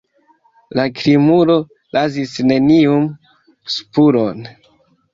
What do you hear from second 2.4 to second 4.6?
neniun spuron.